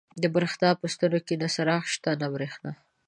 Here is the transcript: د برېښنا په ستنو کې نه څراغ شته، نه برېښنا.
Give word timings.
د 0.21 0.23
برېښنا 0.35 0.69
په 0.79 0.85
ستنو 0.93 1.19
کې 1.27 1.35
نه 1.41 1.47
څراغ 1.53 1.83
شته، 1.93 2.11
نه 2.21 2.27
برېښنا. 2.33 2.71